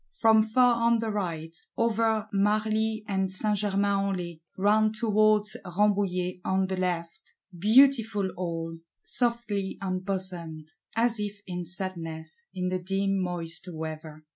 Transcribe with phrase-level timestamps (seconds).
[0.19, 6.41] From far on the right, over Marly and Saint Germains en Laye; round towards Rambouillet,
[6.43, 13.69] on the left: beautiful all; softly embosomed; as if in sadness, in the dim moist
[13.71, 14.25] weather!